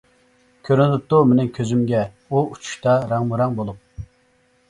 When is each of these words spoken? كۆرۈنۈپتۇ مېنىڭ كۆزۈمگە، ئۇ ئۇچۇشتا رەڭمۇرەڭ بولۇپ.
كۆرۈنۈپتۇ 0.67 1.17
مېنىڭ 1.31 1.51
كۆزۈمگە، 1.57 2.01
ئۇ 2.35 2.43
ئۇچۇشتا 2.55 2.97
رەڭمۇرەڭ 3.13 3.59
بولۇپ. 3.61 4.05